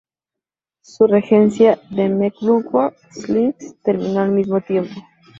[0.81, 4.95] Su regencia de Mecklemburgo-Strelitz terminó al mismo tiempo.